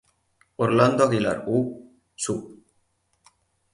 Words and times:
Orlando 0.65 1.03
Aguilar 1.03 1.43
U., 1.45 1.59
Sub. 2.15 2.41